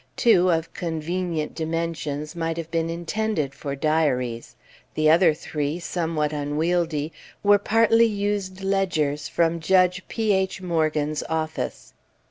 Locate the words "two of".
0.15-0.73